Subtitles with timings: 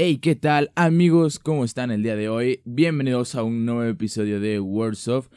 [0.00, 1.40] Hey, ¿qué tal amigos?
[1.40, 2.62] ¿Cómo están el día de hoy?
[2.64, 5.28] Bienvenidos a un nuevo episodio de Words of,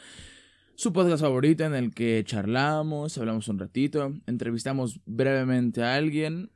[0.76, 6.52] su podcast favorito en el que charlamos, hablamos un ratito, entrevistamos brevemente a alguien.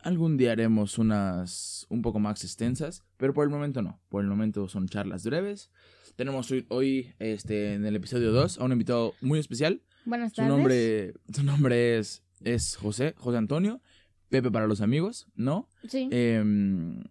[0.00, 4.00] Algún día haremos unas un poco más extensas, pero por el momento no.
[4.08, 5.70] Por el momento son charlas breves.
[6.16, 9.80] Tenemos hoy, hoy este, en el episodio 2 a un invitado muy especial.
[10.06, 10.50] Buenas Su tardes.
[10.50, 13.80] nombre, su nombre es, es José, José Antonio,
[14.28, 15.68] Pepe para los amigos, ¿no?
[15.88, 17.04] Sí, Em,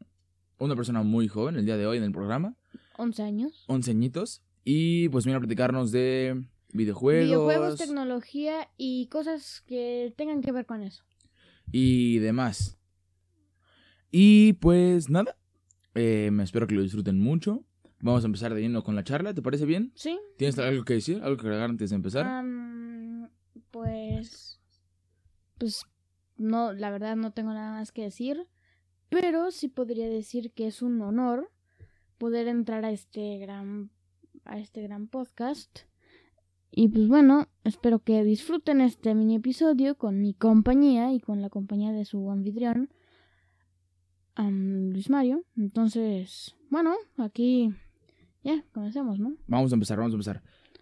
[0.65, 2.55] una persona muy joven el día de hoy en el programa,
[2.97, 3.65] 11 años.
[3.67, 10.41] 11 añitos, y pues viene a platicarnos de videojuegos, Videojuegos, tecnología y cosas que tengan
[10.41, 11.03] que ver con eso.
[11.71, 12.77] y demás.
[14.11, 15.35] Y pues nada,
[15.95, 17.63] eh, me espero que lo disfruten mucho.
[17.99, 19.91] Vamos a empezar de lleno con la charla, ¿te parece bien?
[19.95, 20.19] ¿Sí?
[20.37, 21.21] ¿Tienes algo que decir?
[21.23, 22.43] ¿Algo que agregar antes de empezar?
[23.71, 24.59] Pues...
[25.57, 25.85] Pues
[26.37, 28.45] no, la verdad no tengo nada más que decir.
[29.09, 31.51] Pero sí podría decir que es un honor
[32.17, 33.91] poder entrar a este gran
[34.45, 35.81] a este gran podcast.
[36.71, 41.49] Y pues bueno, espero que disfruten este mini episodio con mi compañía y con la
[41.49, 42.89] compañía de su anfitrión,
[44.37, 45.43] Luis Mario.
[45.55, 47.71] Entonces, bueno, aquí
[48.43, 49.35] ya comencemos, ¿no?
[49.47, 50.41] Vamos a empezar, vamos a empezar.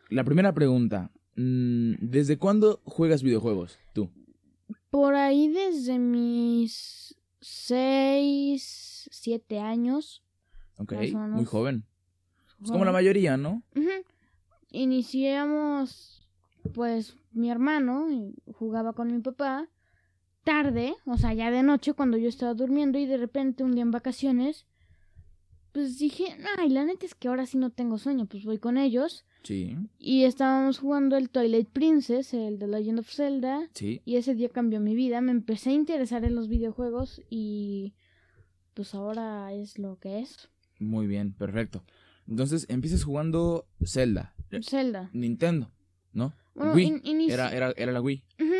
[0.09, 4.09] La primera pregunta, mm, ¿desde cuándo juegas videojuegos tú?
[4.89, 10.23] Por ahí desde mis 6, 7 años.
[10.77, 10.93] Ok,
[11.29, 11.85] muy joven.
[12.63, 13.63] Es como la mayoría, ¿no?
[13.75, 13.89] Ujú.
[14.69, 16.27] Iniciamos,
[16.73, 18.07] pues, mi hermano
[18.53, 19.67] jugaba con mi papá
[20.43, 23.83] tarde, o sea, ya de noche cuando yo estaba durmiendo y de repente un día
[23.83, 24.65] en vacaciones,
[25.71, 26.25] pues dije,
[26.57, 29.75] ay, la neta es que ahora sí no tengo sueño, pues voy con ellos Sí,
[29.97, 34.01] y estábamos jugando el Twilight Princess, el The Legend of Zelda, sí.
[34.05, 37.95] y ese día cambió mi vida, me empecé a interesar en los videojuegos y
[38.75, 40.49] pues ahora es lo que es.
[40.79, 41.83] Muy bien, perfecto.
[42.27, 45.09] Entonces empiezas jugando Zelda, Zelda.
[45.13, 45.71] Nintendo,
[46.13, 46.33] ¿no?
[46.53, 47.01] Bueno, Wii.
[47.03, 48.23] in- Era, era, era la Wii.
[48.39, 48.53] Ujú.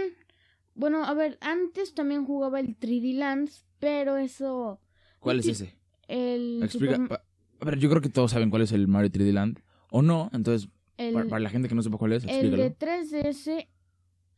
[0.73, 4.79] Bueno, a ver, antes también jugaba el 3D Lands, pero eso...
[5.19, 5.75] ¿Cuál es ese?
[6.11, 6.95] El, Explica.
[6.97, 7.21] Super-
[7.61, 9.59] A ver, yo creo que todos saben cuál es el Mario 3D Land.
[9.91, 12.63] O no, entonces, el, para, para la gente que no sepa cuál es, el explícalo.
[12.63, 13.67] de 3DS...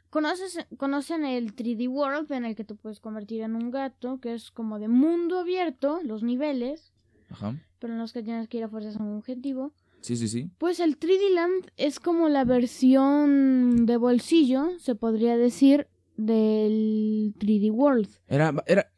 [0.09, 4.35] ¿Conoces, conocen el 3D World en el que te puedes convertir en un gato, que
[4.35, 6.94] es como de mundo abierto, los niveles,
[7.31, 7.56] Ajá.
[7.79, 9.73] pero en los que tienes que ir a fuerzas a un objetivo.
[10.01, 10.51] Sí, sí, sí.
[10.59, 17.72] Pues el 3D Land es como la versión de bolsillo, se podría decir, del 3D
[17.72, 18.09] World.
[18.28, 18.91] Era, era,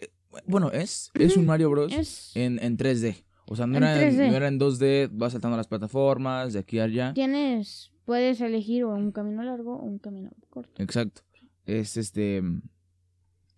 [0.45, 1.91] bueno, es, es un Mario Bros.
[1.93, 2.31] Es...
[2.35, 3.23] En, en 3D.
[3.47, 4.29] O sea, no En era, 3D.
[4.29, 7.13] no era en 2D, vas saltando las plataformas, de aquí a allá.
[7.13, 10.81] Tienes, puedes elegir o un camino largo o un camino corto.
[10.81, 11.21] Exacto.
[11.65, 12.41] Es este.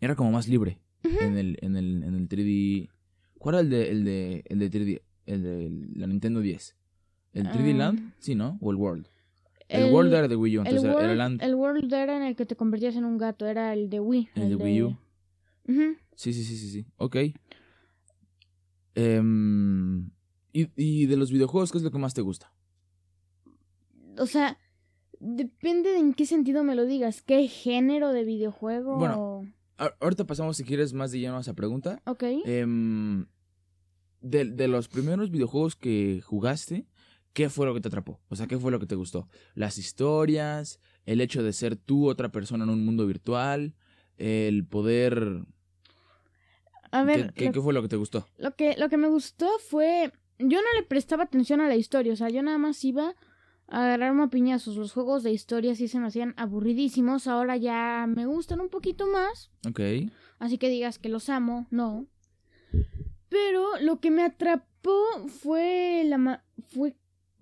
[0.01, 2.89] Era como más libre en, el, en, el, en el 3D.
[3.37, 5.01] ¿Cuál era el de, el de, el de 3D?
[5.25, 6.75] El de la Nintendo 10.
[7.33, 7.77] ¿El 3D Ah.
[7.77, 8.13] Land?
[8.19, 8.57] Sí, ¿no?
[8.61, 9.07] ¿O el World?
[9.69, 11.41] El, World era de Wii U, el entonces era- era World, Land.
[11.43, 14.29] el World era en el que te convertías en un gato, era el de Wii.
[14.35, 14.97] El de Wii U.
[16.17, 16.87] Sí, sí, sí, sí, sí.
[16.97, 17.15] Ok.
[18.95, 20.09] Em,
[20.51, 22.51] ¿y, ¿Y de los videojuegos qué es lo que más te gusta?
[24.17, 24.57] O sea,
[25.19, 27.21] depende de en qué sentido me lo digas.
[27.21, 28.97] ¿Qué género de videojuego?
[28.97, 29.45] Bueno.
[29.99, 32.01] Ahorita pasamos, si quieres, más de lleno a esa pregunta.
[32.07, 32.23] Ok.
[32.45, 33.27] Em,
[34.21, 36.87] de, de los primeros videojuegos que jugaste,
[37.33, 38.19] ¿qué fue lo que te atrapó?
[38.29, 39.29] O sea, ¿qué fue lo que te gustó?
[39.53, 40.79] ¿Las historias?
[41.05, 43.75] ¿El hecho de ser tú otra persona en un mundo virtual?
[44.17, 45.45] ¿El poder...?
[46.91, 48.27] A ¿Qué, ver, qué- lo, qué fue lo que te gustó?
[48.37, 50.11] lo que, lo que me gustó fue...
[50.39, 53.15] Yo no le prestaba atención a la historia, o sea, yo nada más iba
[53.67, 54.77] a agarrarme a piñazos.
[54.77, 59.07] Los juegos de historia sí se me hacían aburridísimos, ahora ya me gustan un poquito
[59.07, 59.49] más.
[59.67, 59.79] Ok.
[60.39, 62.05] Así que digas que los amo, no.
[63.29, 66.95] Pero lo que me atrapó fue la ma- fue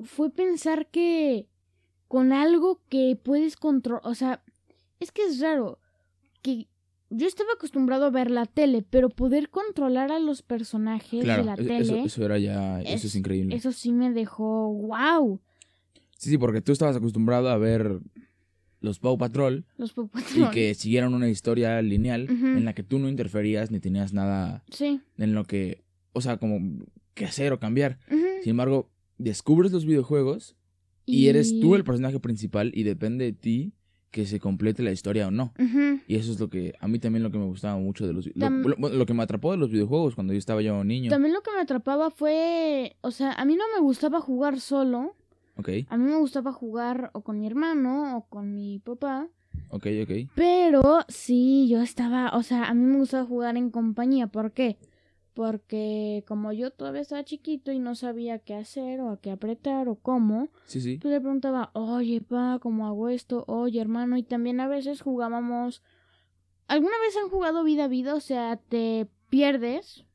[0.04, 1.48] fue pensar que
[2.08, 4.44] con algo que puedes controlar, o sea,
[5.00, 5.80] es que es raro
[6.42, 6.68] que
[7.16, 11.46] yo estaba acostumbrado a ver la tele, pero poder controlar a los personajes Claro, de
[11.46, 12.82] la e- tele, eso, eso, eso era ya...
[12.82, 13.60] Eso es increíble.
[13.60, 15.40] sí me dejó wow.
[16.18, 18.00] Sí, sí, porque tú estabas acostumbrado a ver
[18.82, 20.52] los Paw Patrol Los Paw y Patrol.
[20.52, 25.02] que siguieran una historia lineal en la que tú no interferías ni tenías nada Sí.
[25.18, 25.84] en lo que...
[26.14, 26.60] O sea, como
[27.14, 28.00] que hacer o cambiar.
[28.44, 30.56] Sin embargo, descubres los videojuegos
[31.06, 33.74] y, eres tú el personaje principal y depende de ti
[34.16, 35.54] que se complete la historia o no.
[36.08, 38.28] Y eso es lo que a mí también lo que me gustaba mucho de los
[38.34, 41.10] lo, lo- lo que me atrapó de los videojuegos cuando yo estaba yo niño.
[41.10, 45.16] También lo que me atrapaba fue, o sea, a mí no me gustaba jugar solo,
[45.58, 49.28] Ok, a mí me gustaba jugar o con mi hermano o con mi papá,
[49.70, 50.12] ok, ok.
[50.34, 54.78] pero sí, yo estaba, o sea, a mí me gustaba jugar en compañía, ¿por qué?
[55.36, 59.90] Porque como yo todavía estaba chiquito y no sabía qué hacer o a qué apretar
[59.90, 60.98] o cómo, Sí, sí.
[60.98, 63.44] pues le preguntaba, oye, pa, ¿cómo hago esto?
[63.48, 64.16] Oye, hermano.
[64.18, 65.84] Y también a veces jugábamos...
[66.68, 68.16] ¿Alguna vez han jugado vida a vida?
[68.16, 70.06] O sea, te pierdes,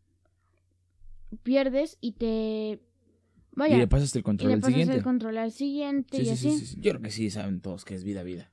[1.42, 2.80] pierdes y te...
[3.52, 4.96] Vaya, y le pasas el y control le al pasas siguiente.
[4.96, 6.50] el control al siguiente Sí, y sí, así.
[6.50, 6.80] sí, sí, sí.
[6.80, 8.50] Yo creo que sí saben todos que es vida a vida.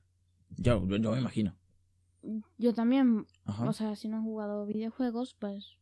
[0.56, 1.54] Yo, yo, yo me imagino.
[2.58, 3.68] Yo también, Ajá.
[3.68, 5.76] o sea, si no han jugado videojuegos, pues...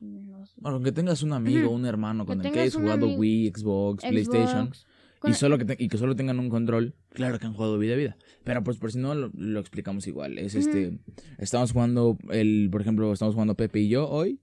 [0.00, 3.20] los- Bueno, aunque tengas un amigo, un hermano con Que el que hayas jugado amigo-
[3.20, 4.72] Wii, Xbox, PlayStation,
[5.18, 7.78] con- y, solo que te- y que solo tengan un control, claro que han jugado
[7.78, 8.16] vida a vida.
[8.44, 10.38] Pero pues por si no, lo, lo explicamos igual.
[10.38, 10.98] Es este,
[11.38, 14.40] estamos jugando, el, por ejemplo, estamos jugando Pepe y yo hoy.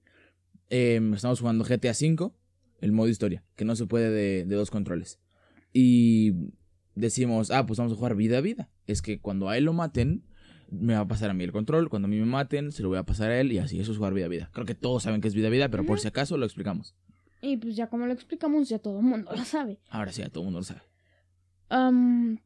[0.70, 2.32] em, estamos jugando GTA V,
[2.82, 5.18] el modo historia, que no se puede de, de dos controles.
[5.74, 6.34] Y
[6.94, 8.70] decimos, ah, pues vamos a jugar vida a vida.
[8.86, 10.24] Es que cuando a él lo maten,
[10.70, 11.90] me va a pasar a mí el control.
[11.90, 13.80] Cuando a mí me maten, se lo voy a pasar a él y así.
[13.80, 14.50] Eso es jugar vida a vida.
[14.54, 16.96] Creo que todos saben que es vida a vida, pero por si acaso lo explicamos.
[17.42, 19.80] Y pues ya como lo explicamos, ya todo el mundo lo sabe.
[19.90, 20.82] Ahora sí, ya todo el mundo lo sabe.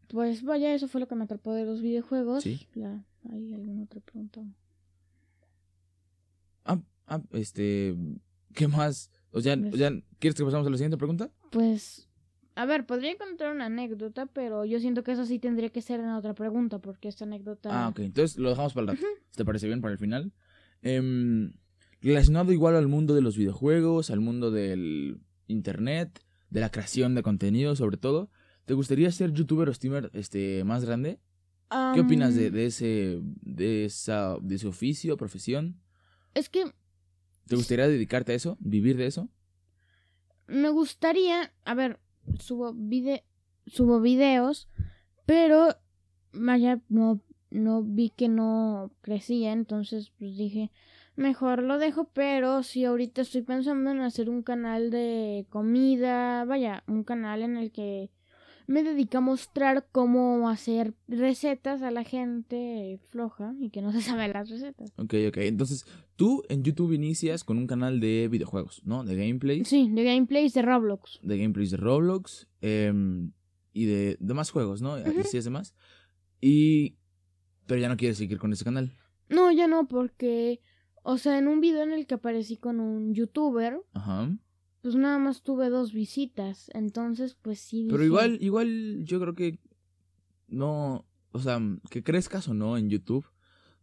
[0.07, 2.43] Pues vaya, eso fue lo que me atrapó de los videojuegos.
[2.43, 2.67] Sí.
[2.75, 4.41] La- ¿Hay alguna otra pregunta?
[6.65, 7.95] Ah, ah, este.
[8.53, 9.11] ¿Qué más?
[9.31, 11.29] O sea, Pues- o sea, ¿quieres que pasamos a la siguiente pregunta?
[11.51, 12.09] Pues,
[12.61, 15.99] a ver, podría contar una anécdota, pero yo siento que eso sí tendría que ser
[15.99, 17.69] en otra pregunta, porque esta anécdota...
[17.71, 18.01] Ah, ok.
[18.01, 19.07] Entonces lo dejamos para el rato.
[19.35, 20.31] ¿Te parece bien para el final?
[20.83, 21.53] Em,
[22.01, 27.23] relacionado igual al mundo de los videojuegos, al mundo del internet, de la creación de
[27.23, 28.29] contenido, sobre todo.
[28.65, 31.19] ¿Te gustaría ser youtuber o streamer este, más grande?
[31.95, 35.81] ¿Qué opinas de, de ese de esa de ese oficio, profesión?
[36.35, 36.65] Es que
[37.47, 38.57] ¿Te gustaría dedicarte a eso?
[38.59, 39.29] ¿Vivir de eso?
[40.51, 41.99] me gustaría, a ver,
[42.39, 43.23] subo vide
[43.65, 44.67] subo videos,
[45.25, 45.75] pero
[46.33, 47.21] vaya, no
[47.51, 50.71] no vi que no crecía, entonces pues dije,
[51.15, 56.83] mejor lo dejo, pero sí ahorita estoy pensando en hacer un canal de comida, vaya,
[56.87, 58.09] un canal en el que
[58.71, 64.01] me dedico a mostrar cómo hacer recetas a la gente floja y que no se
[64.01, 64.91] sabe las recetas.
[64.97, 65.37] Ok, ok.
[65.37, 65.85] Entonces,
[66.15, 69.03] tú en YouTube inicias con un canal de videojuegos, ¿no?
[69.03, 69.67] De gameplays.
[69.67, 71.19] Sí, de gameplays de Roblox.
[71.21, 73.31] de gameplays de Roblox em,
[73.73, 74.95] y de, de más juegos, ¿no?
[74.95, 75.21] Ujú.
[75.21, 75.75] Así es demás.
[76.39, 76.97] Y...
[77.67, 78.91] Pero ya no quieres seguir con ese canal.
[79.29, 80.59] No, ya no, porque,
[81.03, 84.29] o sea, en un video en el que aparecí con un youtuber, Ajá.
[84.81, 86.69] Pues nada más tuve dos visitas.
[86.73, 87.87] Entonces, pues sí.
[87.89, 89.59] Pero igual, igual yo creo que
[90.47, 93.25] no, o sea, que crezcas o no en YouTube,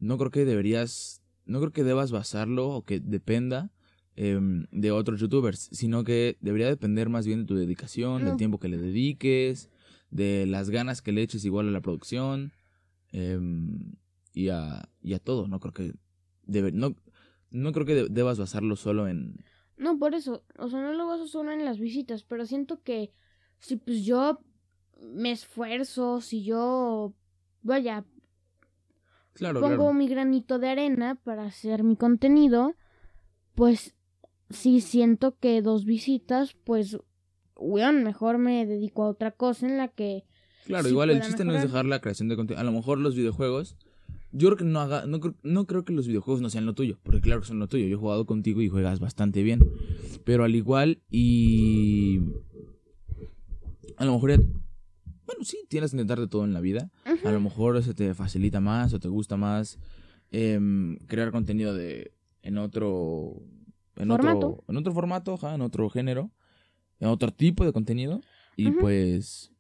[0.01, 3.71] no creo que deberías, no creo que debas basarlo o que dependa
[4.17, 8.59] em, de otros youtubers, sino que debería depender más bien de tu dedicación, del tiempo
[8.59, 9.69] que le dediques,
[10.11, 12.53] de las ganas que le eches igual a la producción
[13.13, 13.93] em,
[14.35, 15.49] y, a, y a todo.
[15.49, 15.95] No creo que
[16.47, 16.95] debe, no,
[17.51, 19.37] no creo que de- debas basarlo solo en,
[19.79, 20.45] No, por eso.
[20.59, 23.13] O sea, no lo baso solo en las visitas, pero siento que
[23.59, 24.41] si pues yo
[25.01, 27.15] me esfuerzo, si yo,
[27.63, 28.05] vaya,
[29.33, 29.95] claro, pongo claro.
[29.95, 32.75] mi granito de arena para hacer mi contenido,
[33.55, 33.95] pues
[34.51, 36.99] sí siento que dos visitas, pues,
[37.57, 40.25] weón, mejor me dedico a otra cosa en la que
[40.69, 42.61] Claro, sí igual el chiste no es dejar la creación de contenido.
[42.61, 43.77] A lo mejor los videojuegos.
[44.33, 45.07] Yo creo que no haga.
[45.07, 46.99] No, creo- no creo que los videojuegos no sean lo tuyo.
[47.03, 47.87] Porque claro que son lo tuyo.
[47.87, 49.61] Yo he jugado contigo y juegas bastante bien.
[50.25, 52.21] Pero al igual y.
[53.97, 54.37] A lo mejor ya.
[55.27, 56.91] Bueno, sí, tienes que intentar de todo en la vida.
[57.25, 59.79] A lo mejor se te facilita más o te gusta más
[60.31, 63.43] em, crear contenido de en otro
[63.97, 64.37] en Formato.
[64.49, 66.31] otro en otro formato, ajá, en otro género,
[67.01, 68.21] en otro tipo de contenido
[68.57, 69.53] y pues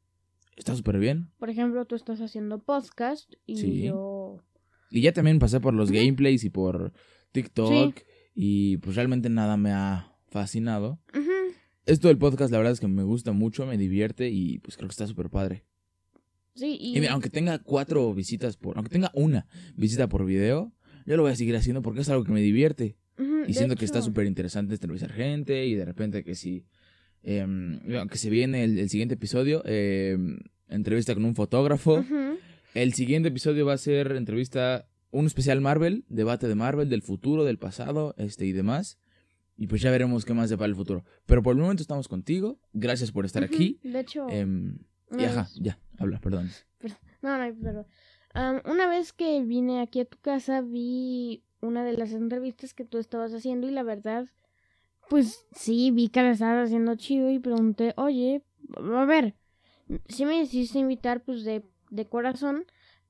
[0.56, 1.30] está súper bien.
[1.38, 3.82] Por ejemplo, tú estás haciendo podcast y Sí.
[3.82, 4.17] yo...
[4.90, 6.92] Y ya también pasé por los gameplays y por
[7.32, 7.98] TikTok
[8.34, 11.00] y pues realmente nada me ha fascinado.
[11.86, 14.88] Esto del podcast la verdad es que me gusta mucho, me divierte y pues creo
[14.88, 15.64] que está súper padre.
[16.54, 17.06] Sí, y...
[17.06, 20.72] Aunque tenga cuatro visitas por, aunque tenga una visita por video,
[21.06, 22.96] yo lo voy a seguir haciendo porque es algo que me divierte.
[23.46, 26.66] Y siento que está súper interesante entrevistar gente y de repente que si,
[27.22, 32.04] que se viene el, el siguiente episodio, em, entrevista con un fotógrafo.
[32.74, 37.44] El siguiente episodio va a ser entrevista, un especial Marvel, debate de Marvel, del futuro,
[37.44, 38.98] del pasado, este y demás.
[39.56, 41.04] Y pues ya veremos qué más para el futuro.
[41.26, 42.60] Pero por el momento estamos contigo.
[42.72, 43.80] Gracias por estar aquí.
[43.82, 44.26] De hecho...
[44.30, 46.50] Y una ajá, vez- ya, habla, perdón.
[47.22, 47.86] No, no, pero...
[48.34, 52.84] am, una vez que vine aquí a tu casa vi una de las entrevistas que
[52.84, 54.28] tú estabas haciendo y la verdad,
[55.08, 58.42] pues sí, vi que la estabas haciendo chido y pregunté, oye,
[58.76, 59.34] a ver,
[60.08, 62.64] sí me hiciste invitar pues de, de corazón,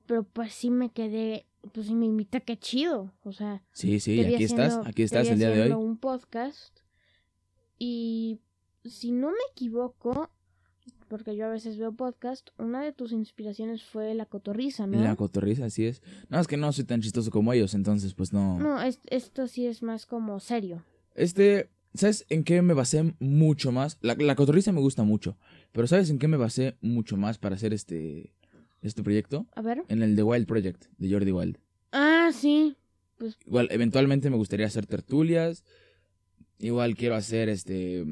[0.05, 4.19] pero pues sí me quedé, pues sí me invita, qué chido, o sea, Sí, sí,
[4.21, 5.71] aquí estás, aquí estás el día de hoy.
[5.71, 6.79] un podcast
[7.77, 8.39] Y
[8.83, 10.29] si no me equivoco,
[11.07, 15.01] porque yo a veces veo podcast, una de tus inspiraciones fue la cotorriza, ¿no?
[15.01, 16.01] La cotorriza, así es.
[16.29, 18.59] No, es que no soy tan chistoso como ellos, entonces pues no.
[18.59, 20.83] No, es- esto sí es más como serio.
[21.15, 23.97] Este, ¿sabes en qué me basé mucho más?
[24.01, 25.37] La, la cotorriza me gusta mucho,
[25.71, 28.33] pero ¿sabes en qué me basé mucho más para hacer este,
[28.81, 29.47] este proyecto?
[29.55, 29.83] A ver.
[29.87, 31.57] En el The Wild Project, de Jordi Wild.
[31.91, 32.75] Ah, sí.
[33.17, 35.63] Pues Igual, eventualmente me gustaría hacer tertulias.
[36.59, 38.05] Igual quiero hacer este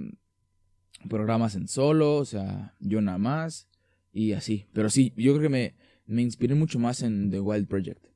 [1.09, 3.67] programas en solo, o sea, yo nada más.
[4.11, 4.65] Y así.
[4.73, 8.07] Pero sí, yo creo que me, me inspiré mucho más en The Wild Project.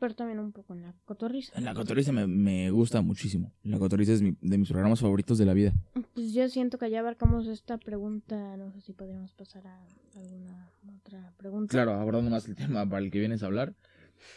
[0.00, 1.52] Pero también un poco en la cotorriza.
[1.56, 3.52] En la cotorriza me, me gusta muchísimo.
[3.62, 5.72] La cotorriza es mi- de mis programas favoritos de la vida.
[6.14, 8.56] Pues yo siento que ya abarcamos esta pregunta.
[8.56, 9.78] No sé si podríamos pasar a
[10.16, 11.70] alguna otra pregunta.
[11.70, 13.76] Claro, abordando más el tema para el que vienes a hablar.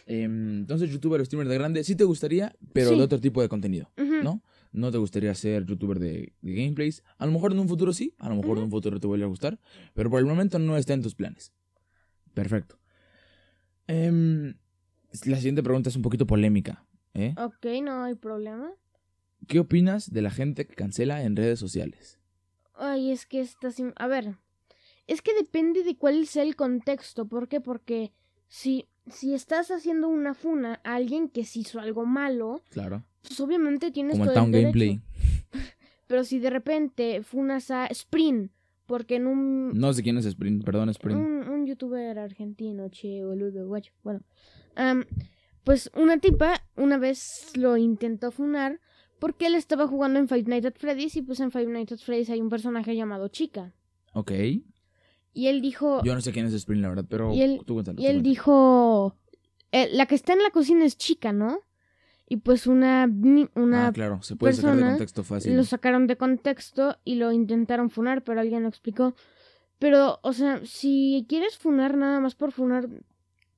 [0.05, 2.97] Em, entonces, youtuber o streamer de grande, sí te gustaría, pero Sí.
[2.97, 3.89] de otro tipo de contenido.
[3.97, 4.41] ¿no?
[4.71, 7.03] No te gustaría ser youtuber de, de gameplays.
[7.17, 9.25] A lo mejor en un futuro sí, a lo mejor en un futuro te vuelve
[9.25, 9.59] a gustar,
[9.93, 11.51] pero por el momento no está en tus planes.
[12.33, 12.79] Perfecto.
[13.87, 14.55] Em,
[15.25, 16.85] la siguiente pregunta es un poquito polémica.
[17.13, 17.33] ¿eh?
[17.37, 18.71] Ok, no hay problema.
[19.47, 22.19] ¿Qué opinas de la gente que cancela en redes sociales?
[22.75, 24.35] Ay, es que esta sí- A ver,
[25.07, 27.27] es que depende de cuál sea el contexto.
[27.27, 27.59] ¿Por qué?
[27.61, 28.13] Porque
[28.47, 33.03] si, si estás haciendo una funa a alguien que se hizo algo malo, Claro.
[33.21, 34.67] pues obviamente tienes Como el todo Town derecho.
[34.69, 35.01] Gameplay.
[36.07, 38.51] Pero si de repente funas a Sprint,
[38.85, 41.19] porque en un, No sé quién es Sprint, perdón, Sprint.
[41.19, 44.21] un, un youtuber argentino, che, boludo, guacho, bueno.
[44.75, 45.05] am,
[45.63, 48.79] pues una tipa una vez lo intentó funar
[49.19, 51.99] porque él estaba jugando en Five Nights at Freddy's y pues en Five Nights at
[51.99, 53.73] Freddy's hay un personaje llamado Chica.
[54.13, 54.31] Ok.
[55.35, 56.03] Y él dijo...
[56.03, 57.99] Yo no sé quién es Sprint, la verdad, pero Y él- tú cuéntalo.
[58.01, 59.15] Y él dijo...
[59.71, 61.59] eh, la que está en la cocina es chica, ¿no?
[62.33, 63.07] Y pues una...
[63.53, 65.55] una Ah, claro, se puede sacar de persona contexto fácil.
[65.55, 69.13] lo sacaron de contexto y lo intentaron funar, pero alguien lo explicó.
[69.77, 72.89] Pero, o sea, si quieres funar nada más por funar...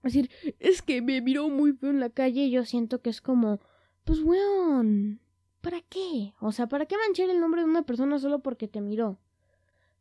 [0.03, 0.29] Decir,
[0.59, 3.61] es que me miró muy feo en la calle, yo siento que es como...
[4.03, 5.21] Pues, weón,
[5.61, 6.33] ¿para qué?
[6.41, 9.19] O sea, ¿para qué manchar el nombre de una persona solo porque te miró?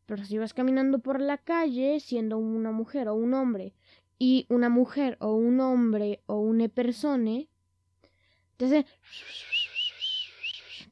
[0.05, 3.73] Pero si vas caminando por la calle siendo una mujer o un hombre
[4.19, 7.47] y una mujer o un hombre o una persona
[8.57, 8.87] te hace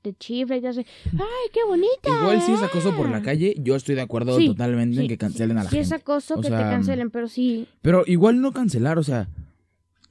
[0.03, 2.09] te chifla y te hace ¡ay, qué bonita!
[2.23, 3.23] Igual si es acoso por la eh".
[3.23, 5.87] calle, yo estoy de acuerdo Sí, totalmente en que cancelen a la si gente.
[5.87, 7.69] es acoso, O que sea, te cancelen, pero sí.
[7.83, 9.29] Pero igual no cancelar, o sea,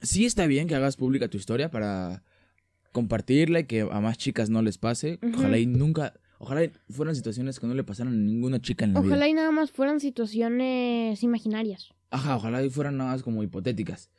[0.01, 2.23] sí está bien que hagas pública tu historia para
[2.93, 5.19] compartirla y que a más chicas no les pase.
[5.37, 8.93] Ojalá y nunca, ojalá y fueran situaciones que no le pasaran a ninguna chica en
[8.93, 9.27] la Ojalá vida.
[9.27, 11.89] y nada más fueran situaciones imaginarias.
[12.11, 14.11] Ajá, ojalá y fueran nada más como hipotéticas.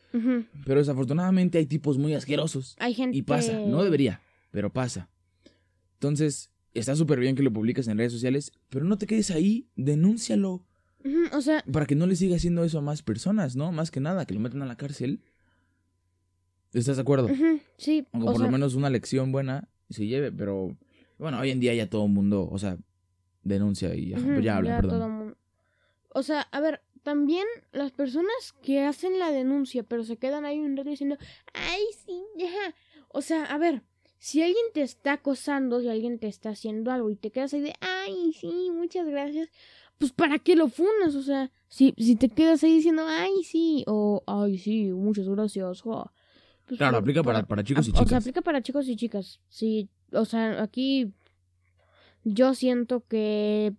[0.67, 2.75] Pero desafortunadamente hay tipos muy asquerosos.
[2.81, 3.17] Hay gente.
[3.17, 4.21] Y pasa, no debería,
[4.51, 5.09] pero pasa.
[5.95, 9.69] Entonces, está súper bien que lo publiques en redes sociales, pero no te quedes ahí,
[9.77, 10.65] denúncialo.
[11.33, 13.73] O sea, Para que no le siga haciendo eso a más personas, ¿no?
[13.73, 15.21] Más que nada, que lo metan a la cárcel.
[16.73, 17.27] ¿Estás de acuerdo?
[17.27, 18.07] ujú, sí.
[18.13, 20.77] Aunque o por sea, lo menos una lección buena se lleve, pero
[21.19, 22.79] bueno, hoy en día ya todo el mundo, o sea,
[23.43, 24.99] denuncia y ajá, pues ya habla, perdón.
[24.99, 25.37] todo mundo-
[26.15, 30.59] O sea, a ver, también las personas que hacen la denuncia, pero se quedan ahí
[30.61, 31.17] un rato diciendo,
[31.53, 32.75] ay, sí, ya.
[33.09, 33.83] O sea, a ver,
[34.19, 37.61] si alguien te está acosando, si alguien te está haciendo algo y te quedas ahí
[37.61, 39.49] de, ay, sí, muchas gracias,
[39.99, 41.15] pues ¿para qué lo funas?
[41.15, 45.81] O sea, si, si te quedas ahí diciendo, ay, sí, o, ay, sí, muchas gracias,
[45.83, 46.11] jo",
[46.67, 48.23] pues, Claro, aplica para, para chicos y o sea, chicas.
[48.23, 49.41] aplica para chicos y chicas.
[49.49, 51.13] Sí, o sea, aquí
[52.25, 53.75] yo siento que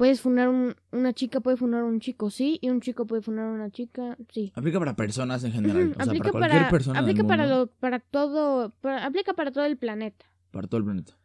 [0.00, 3.50] puedes funar un, una chica, puede funar un chico, sí, y un chico puede funar
[3.50, 4.50] una chica, sí.
[4.54, 7.46] Aplica para personas en general, o sea, aplica para cualquier para, persona del aplica para
[7.46, 10.24] lo, para todo, para- aplica para todo el planeta.
[10.52, 11.18] para todo el planeta.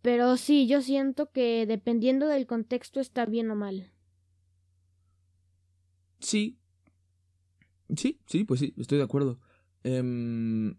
[0.00, 3.92] Pero sí, yo siento que dependiendo del contexto está bien o mal.
[6.20, 6.56] Sí.
[7.94, 9.38] Sí, sí, pues sí, estoy de acuerdo.
[9.84, 10.76] Em,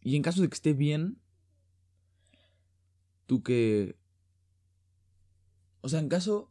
[0.00, 1.18] y en caso de que esté bien,
[3.26, 3.96] tú que...
[5.86, 6.50] O sea, en caso...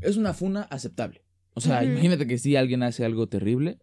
[0.00, 1.22] Es una funa aceptable.
[1.54, 3.78] O sea, imagínate que si alguien hace algo terrible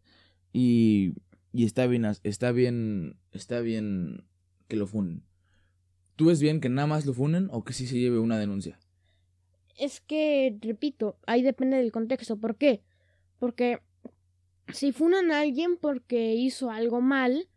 [0.53, 1.13] y,
[1.51, 4.23] y está bien, está bien, está bien
[4.67, 5.23] que lo funen.
[6.15, 8.79] ¿Tú ves bien que nada más lo funen o que sí se lleve una denuncia?
[9.77, 12.37] Es que, repito, ahí depende del contexto.
[12.37, 12.81] ¿Por qué?
[13.39, 13.79] Porque
[14.71, 17.49] si funan a alguien porque hizo algo mal,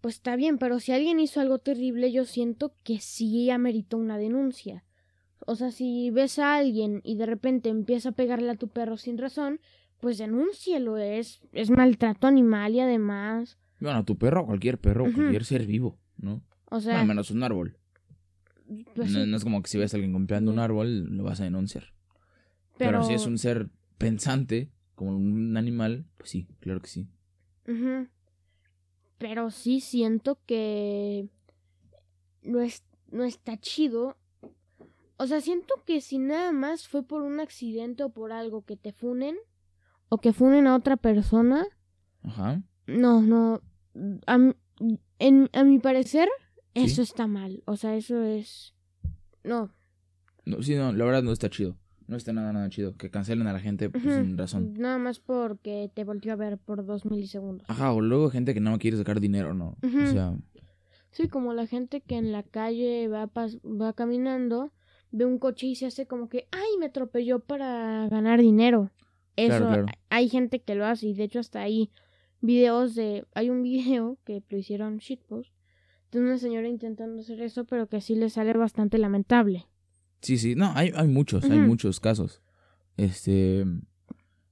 [0.00, 4.18] pues está bien, pero si alguien hizo algo terrible, yo siento que sí ameritó una
[4.18, 4.83] denuncia.
[5.46, 8.96] O sea, si ves a alguien y de repente empieza a pegarle a tu perro
[8.96, 9.60] sin razón,
[10.00, 15.04] pues denúncialo, es, es maltrato animal y además, Bueno, a tu perro, a cualquier perro,
[15.04, 15.14] Ujú.
[15.14, 16.42] cualquier ser vivo, ¿no?
[16.70, 17.76] o sea, Bueno, menos un árbol.
[18.94, 21.24] Pues no, sí, no es como que si ves a alguien golpeando un árbol, lo
[21.24, 21.92] vas a denunciar.
[22.78, 27.08] Pero, pero, si es un ser pensante, como un animal, pues sí, claro que sí.
[27.68, 28.08] Ujú.
[29.18, 31.28] Pero sí siento que
[32.42, 34.16] no, es, no está chido.
[35.16, 38.76] O sea, siento que si nada más fue por un accidente o por algo que
[38.76, 39.36] te funen
[40.08, 41.66] o que funen a otra persona,
[42.22, 42.62] Ajá.
[42.86, 43.60] no, no.
[44.26, 44.54] A, mi-
[45.18, 46.28] en, a mi parecer,
[46.74, 46.82] Sí.
[46.84, 47.62] eso está mal.
[47.66, 48.74] O sea, eso es.
[49.44, 49.70] No.
[50.44, 51.76] No, sí, no, la verdad no está chido.
[52.08, 52.96] No está nada, nada chido.
[52.96, 54.74] Que cancelen a la gente pues, sin razón.
[54.74, 57.70] Nada más porque te volteó a ver por dos milisegundos.
[57.70, 59.76] Ajá, o luego gente que no quiere sacar dinero, ¿no?
[59.82, 60.36] O sea,
[61.12, 64.72] Sí, como la gente que en la calle va, pas- va caminando,
[65.16, 68.90] ve un coche y se hace como que, ay, me atropelló para ganar dinero.
[69.36, 69.86] Eso, Claro, claro.
[70.10, 71.90] hay gente que lo hace y de hecho hasta hay
[72.40, 75.50] videos de, hay un video que lo hicieron shitpost
[76.12, 79.66] de una señora intentando hacer eso, pero que sí le sale bastante lamentable.
[80.20, 80.54] sí, sí.
[80.54, 82.40] No, hay, hay muchos, hay muchos casos.
[82.96, 83.64] Este.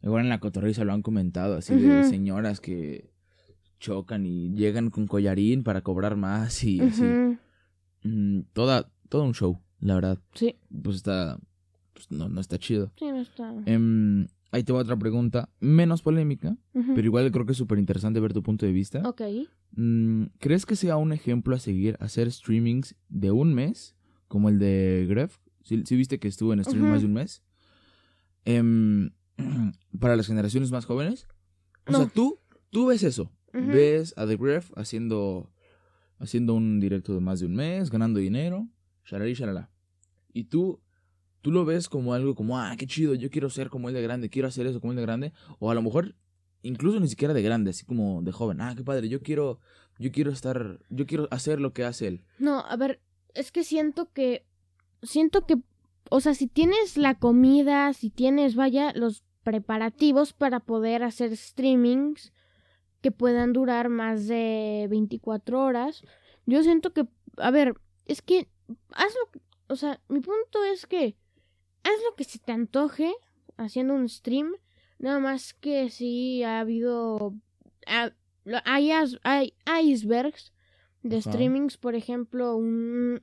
[0.03, 3.13] Igual en la cotorriza lo han comentado, así de señoras que
[3.79, 7.05] chocan y llegan con collarín para cobrar más y así.
[8.03, 10.19] Mm, toda, todo un show, la verdad.
[10.35, 11.39] Sí, Pues está.
[11.93, 12.91] Pues no, no está chido.
[12.99, 13.53] sí, no está.
[13.67, 18.19] Em, ahí te va otra pregunta, menos polémica, pero igual creo que es súper interesante
[18.21, 19.03] ver tu punto de vista.
[19.07, 19.21] Ok.
[19.77, 23.95] Mm, ¿Crees que sea un ejemplo a seguir hacer streamings de un mes,
[24.29, 25.37] como el de Gref?
[25.63, 26.91] ¿Sí, sí viste que estuvo en stream Ujú.
[26.93, 27.43] más de un mes?
[28.45, 29.11] Em,
[30.01, 31.27] para las generaciones más jóvenes.
[31.87, 31.99] O No.
[31.99, 32.39] sea, tú,
[32.71, 33.31] tú ves eso.
[33.53, 35.53] Ves a The Gref haciendo,
[36.19, 38.67] haciendo un directo de más de un mes, ganando dinero,
[39.05, 39.71] shalala shalala.
[40.33, 40.81] Y tú,
[41.41, 44.03] tú lo ves como algo como, ah, qué chido, yo quiero ser como él de
[44.03, 45.33] grande, quiero hacer eso como él de grande.
[45.59, 46.15] O a lo mejor,
[46.63, 48.61] incluso ni siquiera de grande, así como de joven.
[48.61, 49.59] Ah, qué padre, yo quiero,
[49.99, 52.25] yo quiero estar, yo quiero hacer lo que hace él.
[52.39, 53.01] No, a ver,
[53.35, 54.47] es que siento que.
[55.03, 55.57] Siento que.
[56.11, 62.33] O sea, si tienes la comida, si tienes, vaya, los preparativos para poder hacer streamings
[63.01, 66.05] que puedan durar más de 24 horas,
[66.47, 67.07] yo siento que.
[67.37, 67.75] A ver,
[68.07, 68.49] es que.
[68.93, 69.41] Haz lo.
[69.73, 71.17] O sea, mi punto es que.
[71.85, 73.13] Haz lo que se te antoje
[73.57, 74.53] haciendo un stream.
[74.99, 77.35] Nada más que sí ha habido.
[77.87, 78.13] ha-
[78.65, 78.91] hay,
[79.25, 79.55] hay
[79.85, 80.53] icebergs
[81.03, 81.31] de Ajá.
[81.33, 83.21] streamings, por ejemplo, un,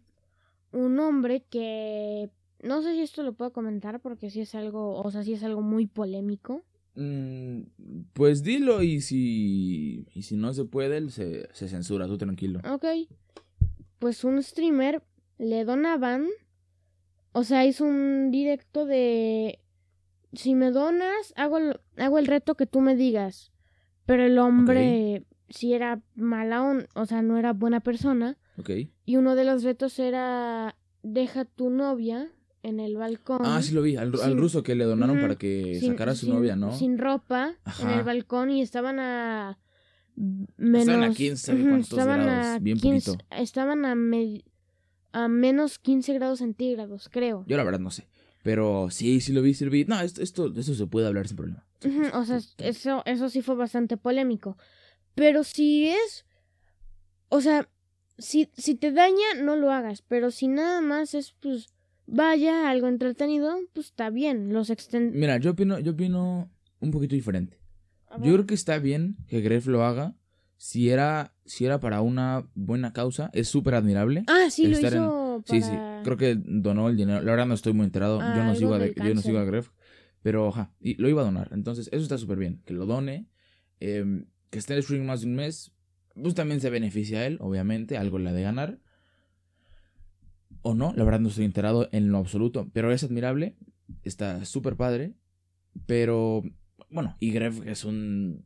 [0.72, 2.30] un hombre que
[2.62, 5.44] no sé si esto lo puedo comentar porque sí es algo, o sea, sí es
[5.44, 6.64] algo muy polémico.
[6.96, 7.62] Mm,
[8.14, 12.60] pues dilo y si, y si no se puede, él se, se censura, tú tranquilo.
[12.70, 12.86] Ok.
[14.00, 15.02] Pues un streamer
[15.40, 16.28] le donaban,
[17.32, 19.60] o sea, hizo un directo de
[20.34, 23.52] si me donas, hago el, hago el reto que tú me digas.
[24.06, 28.38] Pero el hombre si era mala, on- o sea, no era buena persona.
[28.58, 28.70] ¿Ok?
[29.06, 32.30] Y uno de los retos era deja tu novia
[32.62, 33.40] en el balcón.
[33.42, 36.16] Ah, sí lo vi, al, al ruso que le donaron para que sin- sacara a
[36.16, 36.72] su sin- novia, ¿no?
[36.74, 37.98] Sin ropa en Ajá.
[38.00, 39.58] el balcón y estaban a
[40.58, 43.26] menos Estaban a quién sabe Ujú, cuántos estaban grados, a bien 15 poquito.
[43.42, 44.44] estaban a me-
[45.12, 47.46] a menos 15 grados centígrados, creo.
[47.48, 48.08] Yo la verdad no sé.
[48.44, 49.86] Pero sí, sí lo vi, sí lo vi.
[49.86, 51.66] No, esto, esto, eso se puede hablar sin problema.
[52.14, 54.58] O sea, eso eso sí fue bastante polémico.
[55.16, 56.26] Pero si es
[57.30, 57.70] o sea,
[58.18, 61.68] si si te daña no lo hagas, pero si nada más es pues
[62.06, 64.54] vaya algo entretenido, pues está bien.
[64.54, 67.60] Los extend Mira, yo opino, yo opino un poquito diferente.
[68.22, 70.16] Yo creo que está bien que Gref lo haga.
[70.62, 74.26] Si era, si era para una buena causa, es súper admirable.
[74.28, 77.22] Ah, sí, lo en- hizo Sí, sí, para- creo que donó el dinero.
[77.22, 78.20] La verdad no estoy muy enterado.
[78.20, 79.46] yo no Algo sigo a, yo no sigo a.
[79.46, 79.70] Gref.
[80.22, 81.48] Pero, ajá, y lo iba a donar.
[81.54, 82.62] Entonces, eso está súper bien.
[82.66, 83.28] Que lo done.
[83.80, 85.72] eh, que esté en el streaming más de un mes.
[86.22, 87.96] Pues también se beneficia a él, obviamente.
[87.98, 88.80] Algo la de ganar.
[90.62, 92.70] O no, la verdad no estoy enterado en lo absoluto.
[92.74, 93.56] Pero es admirable.
[94.04, 95.14] Está súper padre.
[95.86, 96.44] Pero,
[96.90, 98.46] bueno, y Gref es un.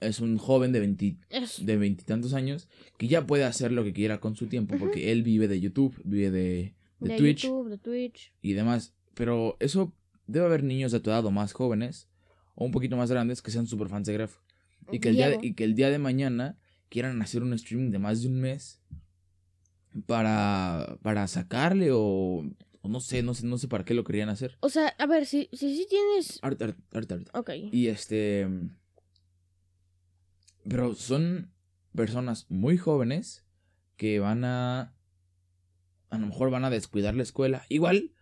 [0.00, 3.92] Es un joven de 20, Es- de veintitantos años que ya puede hacer lo que
[3.92, 7.68] quiera con su tiempo porque él vive de YouTube, vive de, de de Twitch YouTube,
[7.70, 8.32] de Twitch.
[8.42, 8.94] y demás.
[9.14, 9.92] Pero eso
[10.26, 12.08] debe haber niños de tu edad o más jóvenes
[12.54, 14.36] o un poquito más grandes que sean super fans de Gref
[14.92, 17.90] y que el día de, y que el día de mañana quieran hacer un streaming
[17.90, 18.80] de más de un mes
[20.06, 22.44] para para sacarle o,
[22.82, 24.56] o no sé, no sé, no sé para qué lo querían hacer.
[24.60, 26.38] O sea, a ver, si si, si tienes...
[26.42, 27.38] Ahorita, ahorita, ahorita.
[27.38, 27.50] Ok.
[27.72, 28.48] Y este.
[30.68, 31.52] Pero son
[31.94, 33.44] personas muy jóvenes
[33.96, 34.94] que van a.
[36.10, 37.64] A lo mejor van a descuidar la escuela.
[37.68, 38.12] Igual.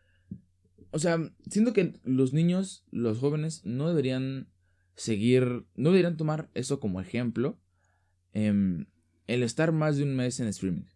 [0.90, 4.48] O sea, siento que los niños, los jóvenes, no deberían
[4.94, 5.66] seguir.
[5.74, 7.58] No deberían tomar eso como ejemplo.
[8.32, 8.86] em,
[9.26, 10.86] el estar más de un mes en streaming.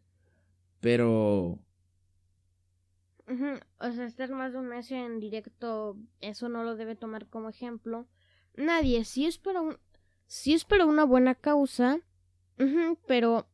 [0.81, 1.61] Pero.
[3.29, 7.49] O sea, estar más de un mes en directo, eso no lo debe tomar como
[7.49, 8.07] ejemplo.
[8.57, 9.79] Nadie, si es para un,
[10.27, 12.01] si es para una buena causa,
[13.07, 13.47] pero,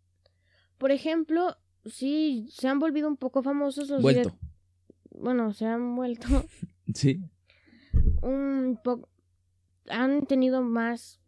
[0.78, 4.36] por ejemplo, sí se han volvido un poco famosos los Vuelto.
[5.10, 6.26] bueno, se han vuelto
[6.94, 7.20] Sí.
[8.22, 9.08] un poco,
[9.88, 11.20] han tenido más,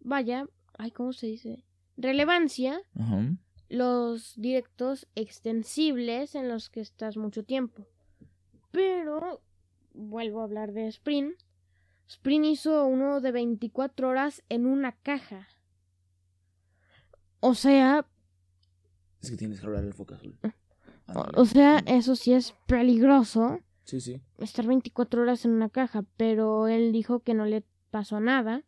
[0.00, 0.46] vaya,
[0.78, 1.64] ay, ¿cómo se dice?
[1.96, 3.32] Relevancia Ajá.
[3.68, 7.86] los directos extensibles en los que estás mucho tiempo.
[8.70, 9.40] Pero
[9.94, 11.34] vuelvo a hablar de Sprint.
[12.08, 15.48] Sprint hizo uno de 24 horas en una caja.
[17.40, 18.06] O sea,
[19.20, 20.38] Es que tienes que hablar el foco azul.
[21.14, 24.20] o, o sea, eso sí es peligroso Sí, sí.
[24.38, 28.62] estar 24 horas en una caja, pero él dijo que no le pasó nada.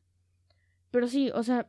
[0.90, 1.68] Pero sí, o sea,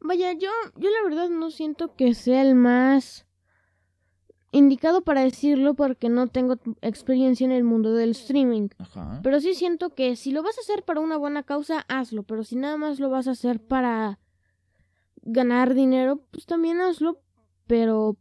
[0.00, 3.23] vaya, yo yo la verdad no siento que sea el más
[4.54, 8.68] indicado para decirlo porque no tengo experiencia en el mundo del streaming.
[8.78, 9.20] Ajá.
[9.22, 12.22] Pero sí siento que si lo vas a hacer para una buena causa, hazlo.
[12.22, 14.20] Pero si nada más lo vas a hacer para
[15.22, 17.20] ganar dinero, pues también hazlo,
[17.66, 18.16] pero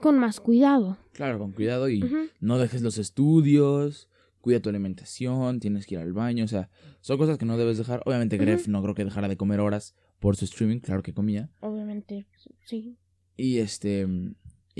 [0.00, 0.98] con más cuidado.
[1.12, 2.04] Claro, con cuidado y
[2.40, 4.08] no dejes los estudios,
[4.40, 6.68] cuida tu alimentación, tienes que ir al baño, o sea,
[7.00, 8.02] son cosas que no debes dejar.
[8.04, 8.36] Obviamente.
[8.36, 11.50] Gref no creo que dejara de comer horas por su streaming, claro que comía.
[11.60, 12.26] Obviamente,
[12.64, 12.98] sí.
[13.36, 14.06] Y este,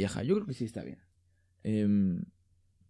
[0.00, 0.98] y ajá, yo creo que sí está bien.
[1.62, 2.24] Em,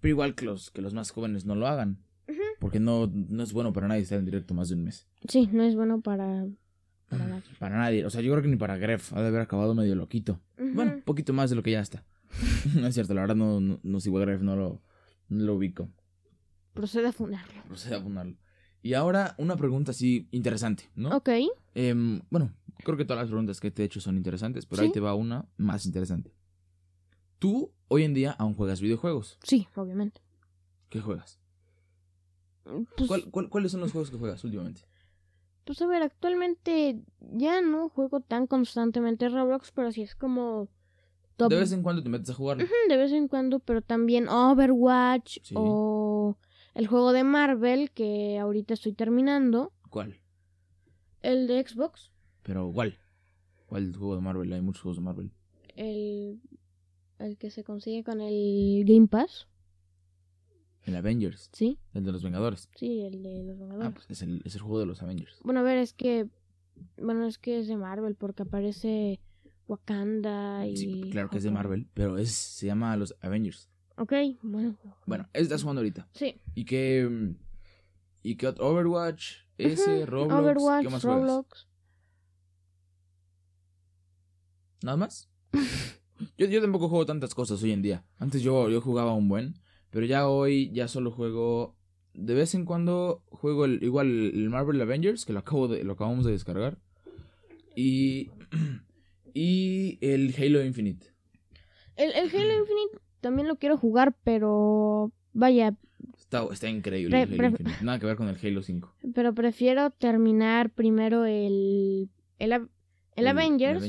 [0.01, 2.41] pero igual que los, que los más jóvenes no lo hagan, Ujú.
[2.61, 5.07] porque no, no es bueno para nadie estar en directo más de un mes.
[5.29, 6.47] Sí, no es bueno para,
[7.09, 7.43] para nadie.
[7.59, 9.95] Para nadie, o sea, yo creo que ni para Gref, ha de haber acabado medio
[9.95, 10.41] loquito.
[10.59, 10.71] Ujú.
[10.75, 12.05] Bueno, un poquito más de lo que ya está.
[12.77, 14.81] no es cierto, la verdad no, no, no sigo a Gref, no lo,
[15.29, 15.89] no lo ubico.
[16.75, 17.63] procede a fundarlo.
[17.67, 18.37] Procede a ponerlo.
[18.83, 21.15] Y ahora una pregunta así interesante, ¿no?
[21.17, 21.29] Ok,
[21.75, 24.89] Em, bueno, creo que todas las preguntas que te he hecho son interesantes, pero ahí
[24.89, 24.95] Sí.
[24.95, 26.33] te va una más interesante.
[27.41, 29.39] Tú hoy en día aún juegas videojuegos.
[29.43, 30.21] sí, obviamente.
[30.91, 31.41] ¿Qué juegas?
[32.97, 34.83] Pues, ¿Cuál- cuál- cuáles son los juegos que juegas últimamente?
[35.65, 40.69] pues a ver, actualmente ya no juego tan constantemente Roblox, pero sí es como
[41.37, 41.49] top.
[41.51, 42.65] De vez en cuando te metes a jugarlo.
[42.65, 45.55] Ujú, de vez en cuando, pero también Overwatch Sí.
[45.57, 46.37] o
[46.75, 50.21] el juego de Marvel que ahorita estoy terminando, ¿Cuál?
[51.23, 52.11] el de Xbox,
[52.43, 52.99] Pero ¿cuál?
[53.67, 54.53] ¿Cuál juego de Marvel?
[54.53, 55.33] Hay muchos juegos de Marvel.
[55.77, 56.41] el,
[57.21, 59.47] el que se consigue con el Game Pass,
[60.83, 61.79] El Avengers, ¿sí?
[61.95, 62.69] el de los Vengadores.
[62.75, 63.93] Sí, el de los Ah, Vengadores.
[63.95, 65.39] pues es el, es el juego de los Avengers.
[65.45, 66.29] Bueno, a ver, es que.
[66.97, 69.21] Bueno, es que es de Marvel porque aparece
[69.69, 70.77] Wakanda y.
[70.77, 71.51] Sí, claro que es de.
[71.51, 73.69] Marvel, pero es, se llama los Avengers.
[73.99, 74.79] Ok, bueno.
[75.07, 76.09] Bueno, ese estás jugando ahorita.
[76.15, 76.41] Sí.
[76.55, 77.35] ¿Y qué, mm,
[78.23, 78.67] y qué otro?
[78.67, 81.21] Overwatch, ese, Ujú, Roblox, Overwatch, ¿qué más juegas?
[81.21, 81.69] Roblox.
[84.83, 85.29] ¿Nada más?
[86.41, 88.05] yo, yo tampoco juego tantas cosas hoy en día.
[88.19, 89.55] Antes yo, yo jugaba un buen,
[89.91, 91.77] pero ya hoy ya solo juego...
[92.13, 95.93] De vez en cuando juego el, igual el Marvel Avengers, que lo, acabo de, lo
[95.93, 96.79] acabamos de descargar.
[97.77, 98.31] Y...
[99.33, 101.07] Y el Halo Infinite.
[101.95, 105.13] El, el Halo Infinite también lo quiero jugar, pero.
[105.33, 105.77] Vaya,
[106.19, 107.85] Está, está increíble Pre- el Halo pre- Infinite.
[107.85, 108.93] Nada que ver con el Halo 5.
[109.15, 112.11] pero prefiero terminar primero el.
[112.41, 112.69] El, Av-
[113.15, 113.85] el Avengers.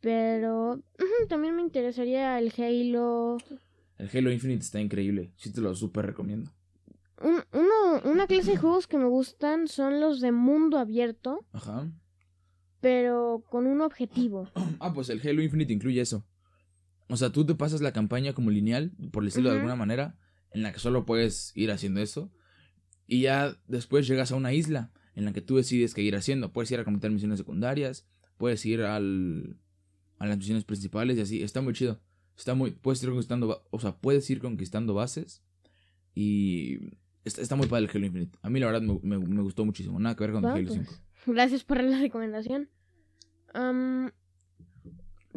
[0.00, 0.80] Pero.
[1.28, 3.38] también me interesaría el Halo.
[3.98, 5.32] El Halo Infinite está increíble.
[5.36, 6.52] Sí te lo súper recomiendo.
[7.22, 11.90] Un- uno, una clase de juegos que me gustan son los de mundo abierto, Ajá.
[12.80, 14.50] pero con un objetivo.
[14.80, 16.26] Ah, pues el Halo Infinite incluye eso.
[17.08, 20.18] O sea, tú te pasas la campaña como lineal, por decirlo de alguna manera,
[20.50, 22.30] en la que solo puedes ir haciendo eso.
[23.06, 26.52] Y ya después llegas a una isla en la que tú decides qué ir haciendo.
[26.52, 28.06] Puedes ir a completar misiones secundarias,
[28.36, 29.56] puedes ir al,
[30.18, 31.42] a las misiones principales y así.
[31.42, 32.00] Está muy chido.
[32.36, 32.70] Está muy.
[32.72, 33.64] Puedes ir conquistando.
[33.70, 35.42] O sea, puedes ir conquistando bases.
[36.14, 36.78] Y.
[37.24, 38.38] Está, está muy padre el Halo Infinite.
[38.42, 39.98] A mí la verdad me, me- me gustó muchísimo.
[39.98, 40.86] Nada que ver con el Halo pues,
[41.24, 41.32] 5.
[41.34, 42.68] Gracias por la recomendación.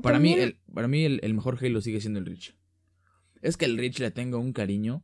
[0.01, 2.55] Para mí, el, para mí el, el mejor Halo sigue siendo el Reach.
[3.41, 5.03] Es que el Reach le tengo un cariño.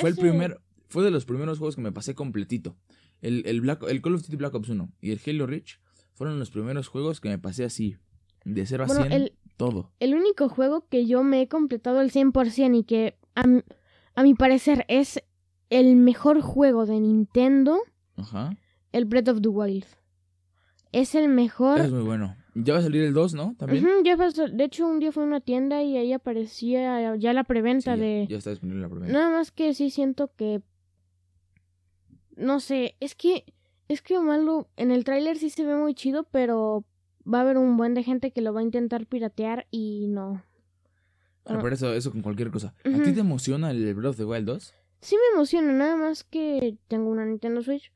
[0.00, 2.76] Fue el primer, fue de los primeros juegos que me pasé completito.
[3.20, 5.78] El, el, Black, el Call of Duty Black Ops 1 y el Halo Reach
[6.14, 7.96] fueron los primeros juegos que me pasé así.
[8.44, 9.90] De 0 a Bueno, 100, el- todo.
[10.00, 13.44] el único juego que yo me he completado al 100% y que a,
[14.14, 15.22] a mi parecer es
[15.70, 17.78] el mejor juego de Nintendo,
[18.16, 18.56] Ajá.
[18.92, 19.86] el Breath of the Wild.
[20.92, 21.80] Es el mejor.
[21.80, 22.36] Es muy bueno.
[22.54, 23.54] Ya va a salir el 2, ¿no?
[23.58, 23.82] También.
[24.04, 27.44] Ya pasó- de hecho, un día fue a una tienda y ahí aparecía ya la
[27.44, 28.26] preventa de...
[28.28, 29.10] ya está disponible la primera.
[29.10, 30.60] Nada más que sí siento que...
[32.36, 33.44] No sé, es que...
[33.88, 36.84] Es que malo, en el tráiler sí se ve muy chido, pero
[37.30, 40.42] va a haber un buen de gente que lo va a intentar piratear y no.
[41.44, 41.58] Ah.
[41.60, 42.74] pero eso, eso con cualquier cosa.
[42.84, 44.74] ¿A ti te emociona el Breath of the Wild 2?
[45.00, 47.92] Sí me emociona, nada más que tengo una Nintendo Switch.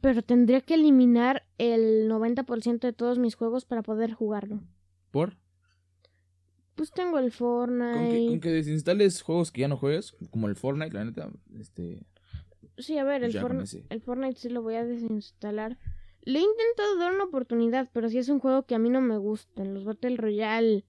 [0.00, 4.60] Pero tendría que eliminar el 90% de todos mis juegos para poder jugarlo.
[5.10, 5.36] ¿Por?
[6.76, 7.92] Pues tengo el Fortnite.
[7.94, 11.28] Con que, con que desinstales juegos que ya no juegas, como el Fortnite, la neta,
[11.58, 12.06] este...
[12.76, 13.86] Sí, a ver, el, con Fortnite- ese.
[13.90, 15.78] el Fortnite sí lo voy a desinstalar.
[16.24, 19.00] Le he intentado dar una oportunidad, pero sí es un juego que a mí no
[19.00, 19.72] me gustan.
[19.74, 20.84] Los Battle Royale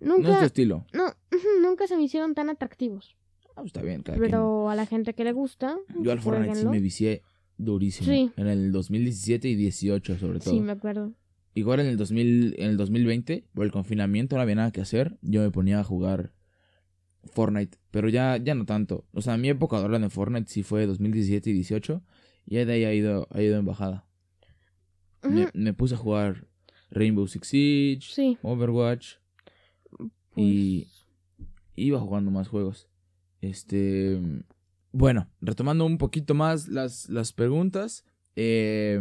[0.00, 0.86] No es tu nunca, estilo.
[0.92, 1.12] no,
[1.62, 3.16] nunca se me hicieron tan atractivos.
[3.50, 5.76] Ah, pues está bien, cada Pero a la gente que le gusta.
[6.00, 7.22] Yo al Fortnite sí me vicié
[7.56, 8.08] durísimo.
[8.10, 8.30] Sí.
[8.36, 10.54] En el 2017 y 18 sobre todo.
[10.54, 11.12] Sí, me acuerdo.
[11.54, 15.18] Igual en el 2000, en el 2020, por el confinamiento no había nada que hacer,
[15.22, 16.32] yo me ponía a jugar
[17.24, 19.04] Fortnite, pero ya, ya no tanto.
[19.12, 22.02] O sea, mi época de hablar de Fortnite sí fue 2017 y 18,
[22.46, 24.06] y de ahí ha ido, ha ido en bajada.
[25.54, 26.46] Me, puse a jugar
[26.90, 28.38] Rainbow Six Siege, Sí.
[28.42, 29.14] Overwatch,
[30.36, 30.88] y
[31.74, 32.88] iba jugando más juegos.
[33.40, 34.20] Este,
[34.92, 38.04] bueno, retomando un poquito más las, las preguntas,
[38.36, 39.00] eh,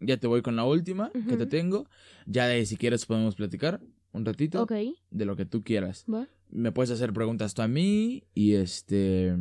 [0.00, 1.88] ya te voy con la última que te tengo.
[2.26, 3.80] Ya de si quieres podemos platicar
[4.12, 4.72] un ratito Ok,
[5.10, 6.04] de lo que tú quieras.
[6.12, 6.28] va.
[6.50, 9.36] Me puedes hacer preguntas tú a mí y este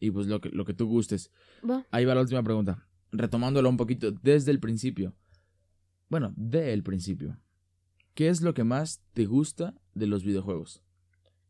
[0.00, 1.30] y pues lo que lo que tú gustes.
[1.68, 1.86] Va.
[1.90, 2.86] Ahí va la última pregunta.
[3.12, 5.14] Retomándolo un poquito desde el principio.
[6.08, 7.38] Bueno, del principio.
[8.14, 10.82] ¿Qué es lo que más te gusta de los videojuegos?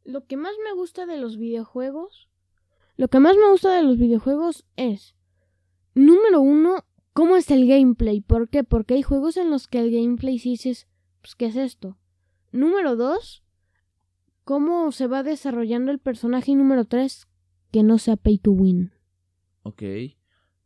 [0.05, 2.29] Lo que más me gusta de los videojuegos.
[2.97, 5.15] Lo que más me gusta de los videojuegos es.
[5.95, 8.21] Número uno, ¿cómo es el gameplay?
[8.21, 8.65] ¿Por qué?
[8.65, 10.89] Porque hay juegos en los que el gameplay sí dices,
[11.21, 11.99] pues, ¿qué es esto?
[12.53, 13.45] Número dos,
[14.45, 16.53] ¿cómo se va desarrollando el personaje?
[16.53, 17.29] Y número tres,
[17.71, 18.93] que no sea pay to win.
[19.63, 19.83] Ok.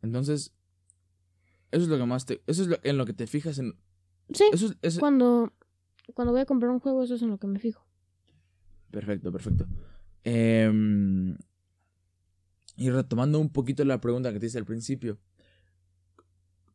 [0.01, 0.53] Entonces,
[1.73, 2.41] eso es lo que más te.
[2.47, 3.73] Eso es lo- en lo que te fijas en.
[4.33, 4.77] Sí, Eso es.
[4.81, 5.51] eso- cuando,
[6.13, 7.85] cuando voy a comprar un juego, eso es en lo que me fijo.
[8.91, 9.67] Perfecto, perfecto.
[10.23, 11.35] Em,
[12.77, 15.19] y retomando un poquito la pregunta que te hice al principio.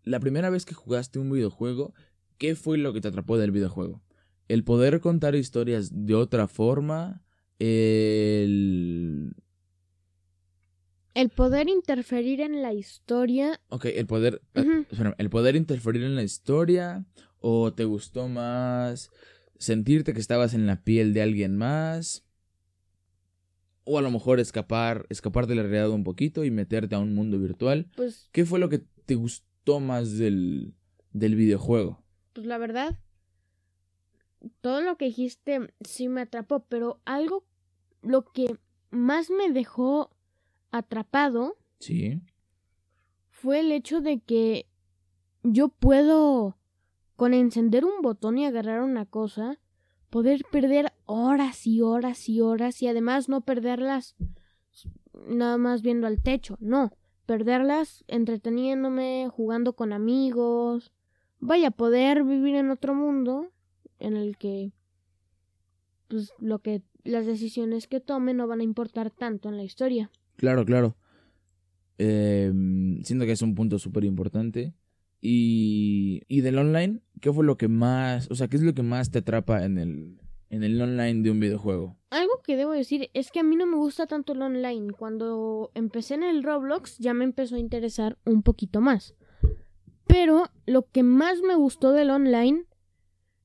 [0.05, 1.95] La primera vez que jugaste un videojuego,
[2.39, 4.03] ¿qué fue lo que te atrapó del videojuego?
[4.49, 7.23] ¿El poder contar historias de otra forma?
[7.59, 9.35] ¿El.
[11.19, 13.61] El poder interferir en la historia.
[13.71, 14.41] Ok, el poder.
[14.55, 17.07] espérame, ¿El poder interferir en la historia?
[17.41, 19.11] ¿O te gustó más
[19.59, 22.25] sentirte que estabas en la piel de alguien más?
[23.83, 27.17] O a lo mejor escapar, escapar de la realidad un poquito y meterte a un
[27.17, 27.91] mundo virtual.
[27.97, 30.73] Pues, ¿Qué fue lo que te gustó más del,
[31.11, 32.01] del videojuego?
[32.33, 32.97] pues la verdad,
[34.61, 37.45] todo lo que dijiste sí me atrapó, pero algo,
[38.03, 38.57] lo que
[38.93, 40.13] más me dejó
[40.71, 42.21] atrapado Sí.
[43.31, 44.67] fue el hecho de que
[45.43, 46.59] yo puedo,
[47.17, 49.59] con encender un botón y agarrar una cosa,
[50.11, 54.17] poder perder horas y horas y horas y además no perderlas
[55.27, 56.93] nada más viendo al techo, no,
[57.27, 60.93] perderlas entreteniéndome, jugando con amigos,
[61.41, 63.51] vaya, poder vivir en otro mundo
[63.99, 64.73] en el que
[66.09, 70.11] pues lo que las decisiones que tome no van a importar tanto en la historia.
[70.39, 70.97] Claro, claro.
[71.99, 74.73] Em, siento que es un punto súper importante.
[75.21, 78.85] Y, y del online, ¿qué fue lo que más, o sea, qué es lo que
[78.85, 81.99] más te atrapa en el, en el online de un videojuego?
[82.11, 84.93] Algo que debo decir es que a mí no me gusta tanto el online.
[84.93, 89.17] Cuando empecé en el Roblox ya me empezó a interesar un poquito más.
[90.07, 92.63] Pero lo que más me gustó del online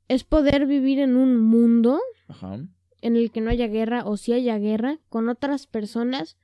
[0.08, 2.60] es poder vivir en un mundo Ajá.
[3.01, 6.38] en el que no haya guerra o si haya guerra con otras personas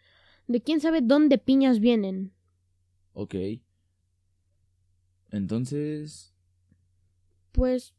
[0.50, 2.34] de quién sabe dónde piñas vienen.
[3.14, 3.36] Ok.
[5.32, 6.34] Entonces,
[7.52, 7.94] Pues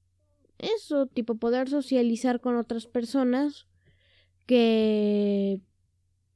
[0.59, 3.67] eso, tipo poder socializar con otras personas
[4.47, 5.61] que...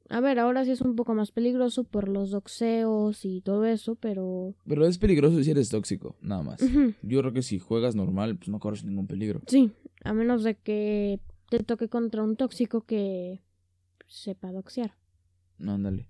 [0.07, 3.95] A ver, ahora sí es un poco más peligroso por los doxeos y todo eso,
[3.95, 4.53] pero...
[4.67, 6.61] pero es peligroso si eres tóxico, nada más.
[7.01, 9.41] Yo creo que si juegas normal, pues no corres ningún peligro.
[9.47, 9.71] Sí,
[10.03, 13.41] a menos de que te toque contra un tóxico que
[14.07, 14.95] sepa doxear.
[15.57, 16.09] No, ándale.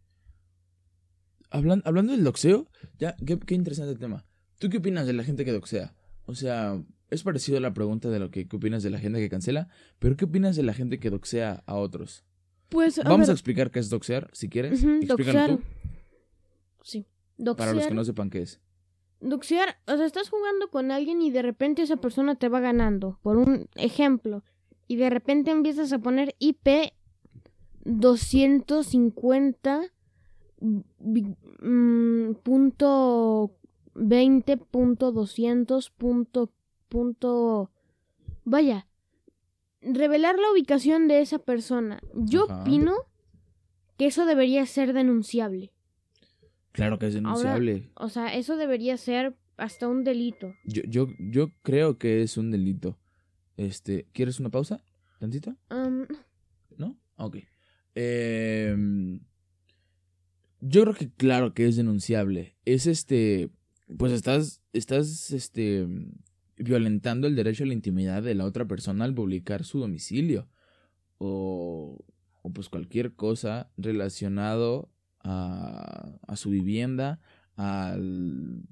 [1.51, 2.67] Hablan- hablando del doxeo,
[2.99, 4.25] ya, qué, qué interesante tema.
[4.59, 5.93] ¿Tú qué opinas de la gente que doxea?
[6.25, 9.19] O sea, es parecido a la pregunta de lo que qué opinas de la gente
[9.19, 12.25] que cancela, pero ¿qué opinas de la gente que doxea a otros?
[12.69, 14.83] Pues, a Vamos a explicar qué es doxear, si quieres.
[14.83, 15.49] Explícalo doxear.
[15.51, 15.61] tú,
[16.83, 17.05] Sí,
[17.37, 17.93] para los que doxear.
[17.93, 18.59] no sepan qué es.
[19.21, 23.19] Doxear, o sea, estás jugando con alguien y de repente esa persona te va ganando,
[23.21, 24.43] por un ejemplo,
[24.87, 26.91] y de repente empiezas a poner IP
[27.85, 29.81] 250
[30.99, 33.55] vi- mm, punto
[33.93, 36.51] 20 punto 200 punto
[36.89, 37.71] punto
[38.43, 38.87] vaya
[39.81, 41.99] revelar la ubicación de esa persona.
[42.15, 42.61] Yo Ajá.
[42.61, 42.95] opino
[43.97, 45.71] que eso debería ser denunciable.
[46.71, 47.89] Claro que es denunciable.
[47.95, 50.53] O sea, eso debería ser hasta un delito.
[50.65, 52.97] Yo, yo, yo creo que es un delito.
[53.57, 54.83] Este, ¿quieres una pausa?
[55.19, 55.55] ¿Tantito?
[55.69, 56.05] Am,
[56.77, 56.97] ¿No?
[57.17, 57.37] Ok.
[57.95, 59.21] Em,
[60.59, 62.57] yo creo que claro que es denunciable.
[62.65, 63.49] Es este.
[63.97, 64.61] Pues estás.
[64.73, 65.87] Estás este.
[66.57, 70.47] violentando el derecho a la intimidad de la otra persona al publicar su domicilio.
[71.17, 72.05] O.
[72.41, 74.91] o pues cualquier cosa relacionado
[75.23, 76.19] a.
[76.27, 77.21] a su vivienda.
[77.55, 78.63] al.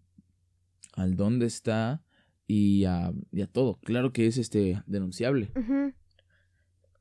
[0.94, 2.04] al dónde está.
[2.46, 3.80] Y a, y a todo.
[3.80, 5.50] Claro que es este denunciable.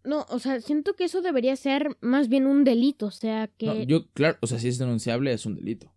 [0.05, 3.07] No, o sea, siento que eso debería ser más bien un delito.
[3.07, 3.67] O sea, que.
[3.67, 5.93] No, yo, claro, o sea, si es denunciable es un delito.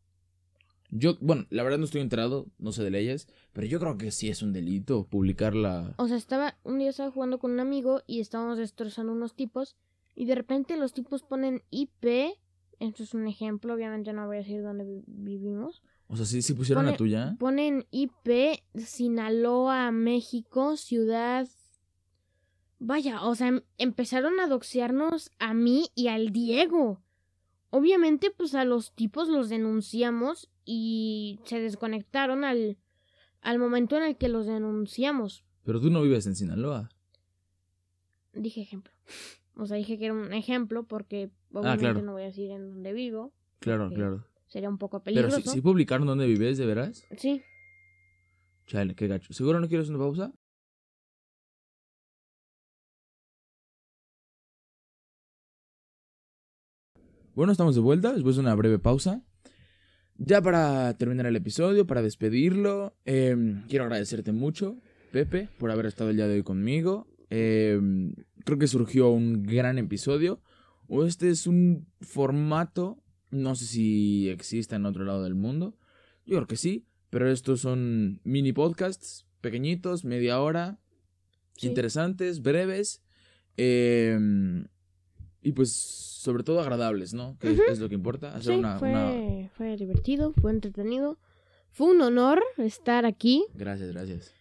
[0.91, 4.12] Yo, bueno, la verdad no estoy enterado, no sé de leyes, pero yo creo que
[4.12, 5.94] sí es un delito publicar la...
[5.98, 6.58] O sea, estaba.
[6.63, 9.76] Un día estaba jugando con un amigo y estábamos destrozando unos tipos.
[10.15, 12.06] Y de repente los tipos ponen IP.
[12.80, 15.82] Esto es un ejemplo, obviamente no voy a decir dónde vi- vivimos.
[16.08, 17.36] O sea, sí, sí pusieron la tuya.
[17.39, 21.48] Ponen IP Sinaloa, México, ciudad.
[22.88, 27.02] Vaya, o sea, em- empezaron a doxearnos a mí y al Diego.
[27.71, 32.78] Obviamente, pues a los tipos los denunciamos y se desconectaron al,
[33.41, 35.43] al momento en el que los denunciamos.
[35.63, 36.89] Pero tú no vives en Sinaloa.
[38.34, 38.93] Dije ejemplo.
[39.56, 42.02] O sea, dije que era un ejemplo porque obviamente claro.
[42.04, 43.34] no voy a decir en dónde vivo.
[43.62, 44.28] Claro, claro.
[44.45, 45.50] Sería un poco Pero peligroso.
[45.50, 47.04] si, si publicaron dónde vives, ¿de veras?
[47.17, 47.41] Sí.
[48.67, 49.34] Chale, qué gacho.
[49.34, 50.32] ¿Seguro no quieres una pausa?
[57.36, 59.21] Bueno, estamos de vuelta después de una breve pausa.
[60.17, 63.36] Ya para terminar el episodio, para despedirlo, eh,
[63.67, 64.78] quiero agradecerte mucho,
[65.12, 67.08] Pepe, por haber estado el día de hoy conmigo.
[67.30, 67.78] Eh,
[68.45, 70.41] creo que surgió un gran episodio.
[70.88, 75.78] O este es un formato, no sé si exista en otro lado del mundo.
[76.26, 80.80] Yo creo que sí, pero estos son mini podcasts, pequeñitos, media hora,
[81.58, 81.67] Sí.
[81.67, 83.02] interesantes, breves.
[83.58, 84.17] eh,
[85.41, 85.71] y pues,
[86.25, 87.38] sobre todo agradables, ¿no?
[87.39, 88.35] Que es- es, lo que importa.
[88.35, 91.17] Hacer Sí, una, fue, una- fue divertido, fue entretenido.
[91.71, 93.45] Fue un honor estar aquí.
[93.53, 94.33] Gracias, gracias.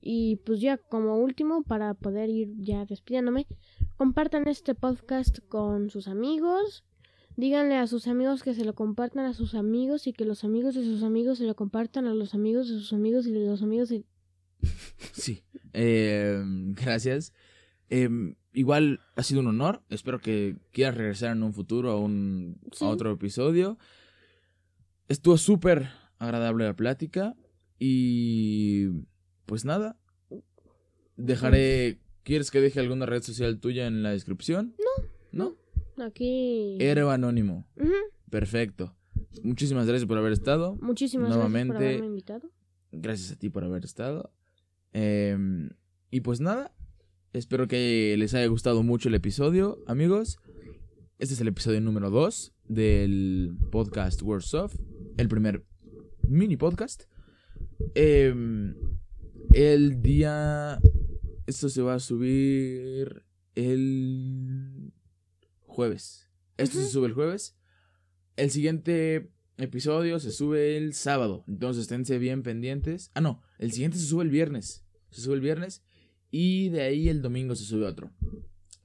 [0.00, 3.46] Y pues ya como último, para poder ir ya despidiéndome,
[3.96, 6.84] compartan este podcast con sus amigos.
[7.36, 10.74] Díganle a sus amigos que se lo compartan a sus amigos y que los amigos
[10.74, 13.62] de sus amigos se lo compartan a los amigos de sus amigos y de los
[13.62, 14.04] amigos de...
[15.12, 15.42] Sí.
[15.74, 16.40] Eh,
[16.74, 17.32] gracias.
[17.90, 18.08] Eh,
[18.56, 19.82] igual ha sido un honor.
[19.90, 22.84] Espero que quieras regresar en un futuro a, un, Sí.
[22.84, 23.78] a otro episodio.
[25.08, 25.88] Estuvo súper
[26.18, 27.36] agradable la plática.
[27.78, 28.88] Y
[29.44, 29.98] pues nada.
[31.16, 31.98] Dejaré.
[32.24, 34.74] ¿Quieres que deje alguna red social tuya en la descripción?
[35.32, 35.54] No.
[35.96, 36.04] ¿No?
[36.04, 36.76] Aquí...
[36.80, 37.66] Héroe anónimo.
[38.30, 38.96] Perfecto.
[39.44, 40.76] Muchísimas gracias por haber estado.
[40.80, 42.50] Muchísimas gracias por Nuevamente- haberme invitado.
[42.90, 44.32] Gracias a ti por haber estado.
[44.92, 45.36] Eh,
[46.10, 46.72] y pues nada,
[47.32, 50.38] espero que les haya gustado mucho el episodio, amigos.
[51.18, 54.74] Este es el episodio número 2 del podcast Words of,
[55.16, 55.64] el primer
[56.28, 57.04] mini podcast.
[57.94, 58.34] Eh,
[59.52, 60.80] el día...
[61.46, 64.92] Esto se va a subir el
[65.62, 66.28] jueves.
[66.56, 67.56] Esto se sube el jueves.
[68.36, 71.44] El siguiente episodio se sube el sábado.
[71.46, 73.10] Entonces esténse bien pendientes.
[73.14, 73.42] Ah, no.
[73.58, 74.84] El siguiente se sube el viernes.
[75.10, 75.84] Se sube el viernes.
[76.30, 78.10] Y de ahí el domingo se sube otro.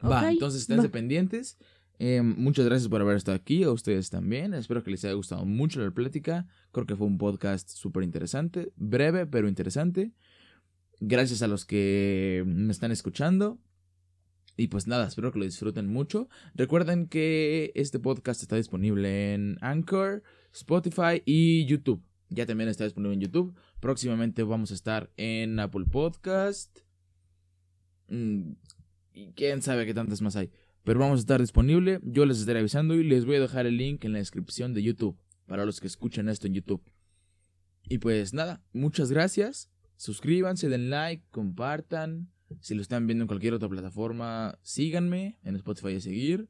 [0.03, 0.91] Va, entonces esténse va.
[0.91, 1.57] pendientes.
[1.99, 3.63] Eh, muchas gracias por haber estado aquí.
[3.63, 4.53] A ustedes también.
[4.53, 6.47] Espero que les haya gustado mucho la plática.
[6.71, 8.73] Creo que fue un podcast súper interesante.
[8.75, 10.11] Breve, pero interesante.
[10.99, 13.59] Gracias a los que me están escuchando.
[14.57, 16.27] Y pues nada, espero que lo disfruten mucho.
[16.55, 20.23] Recuerden que este podcast está disponible en Anchor,
[20.53, 22.03] Spotify y YouTube.
[22.29, 23.55] Ya también está disponible en YouTube.
[23.79, 26.79] Próximamente vamos a estar en Apple Podcast.
[28.11, 28.55] Mm,
[29.13, 30.51] y quién sabe qué tantas más hay.
[30.83, 31.99] Pero vamos a estar disponible.
[32.03, 34.83] Yo les estaré avisando y les voy a dejar el link en la descripción de
[34.83, 35.17] YouTube.
[35.47, 36.83] Para los que escuchen esto en YouTube.
[37.83, 39.69] Y pues nada, muchas gracias.
[39.95, 42.31] Suscríbanse, den like, compartan.
[42.59, 46.49] Si lo están viendo en cualquier otra plataforma, síganme en Spotify a seguir.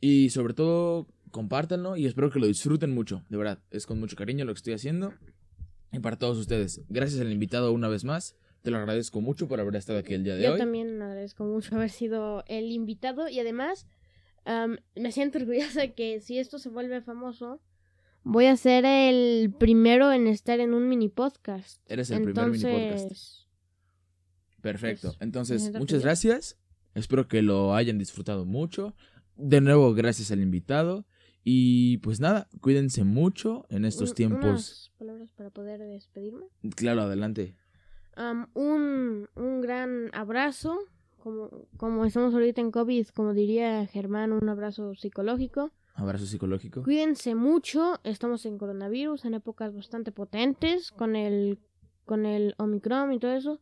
[0.00, 3.24] Y sobre todo, compártanlo y espero que lo disfruten mucho.
[3.28, 5.14] De verdad, es con mucho cariño lo que estoy haciendo.
[5.92, 8.36] Y para todos ustedes, gracias al invitado una vez más.
[8.62, 10.58] Te lo agradezco mucho por haber estado aquí el día de Yo hoy.
[10.58, 13.86] también agradezco mucho haber sido el invitado y además
[14.96, 17.60] me siento orgullosa de que si esto se vuelve famoso,
[18.22, 21.80] voy a ser el primero en estar en un mini podcast.
[21.90, 22.92] Eres el primer mini podcast.
[23.02, 23.46] Entonces,
[24.60, 25.08] Perfecto.
[25.08, 26.58] Pues, Entonces, muchas gracias.
[26.94, 28.94] Espero que lo hayan disfrutado mucho.
[29.36, 31.06] De nuevo, gracias al invitado.
[31.42, 34.42] Y pues nada, cuídense mucho en estos Un- tiempos.
[34.50, 36.44] unas palabras para poder despedirme.
[36.76, 37.56] Claro, adelante.
[38.16, 40.78] Un, un gran abrazo.
[41.22, 45.70] Como, como estamos ahorita en COVID, como diría Germán, un abrazo psicológico.
[45.94, 46.82] Abrazo psicológico.
[46.82, 51.58] Cuídense mucho, estamos en coronavirus, en épocas bastante potentes, con el,
[52.06, 53.60] con el Omicron y todo eso.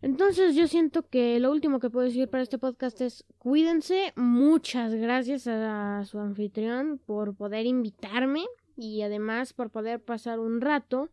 [0.00, 4.12] Entonces yo siento que lo último que puedo decir para este podcast es cuídense.
[4.16, 11.10] Muchas gracias a su anfitrión por poder invitarme y además por poder pasar un rato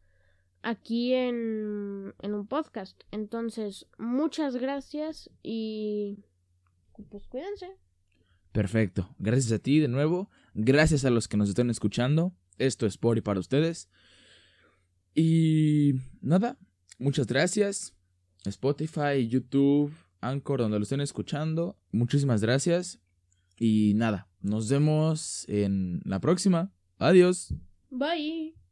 [0.66, 3.00] aquí en, en un podcast.
[3.12, 6.18] Entonces, muchas gracias y
[7.10, 7.68] pues cuídense.
[8.52, 9.16] Perfecto.
[9.20, 10.30] Gracias a ti de nuevo.
[10.54, 12.34] Gracias a los que nos están escuchando.
[12.58, 13.90] Esto es por y para ustedes.
[15.14, 16.58] Y nada,
[16.98, 17.94] muchas gracias.
[18.44, 21.78] Spotify, YouTube, Anchor, donde lo estén escuchando.
[21.92, 23.00] Muchísimas gracias.
[23.58, 26.74] Y nada, nos vemos en la próxima.
[26.98, 27.54] Adiós.
[27.90, 28.65] Bye.